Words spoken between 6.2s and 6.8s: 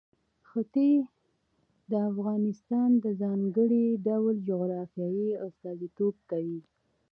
کوي.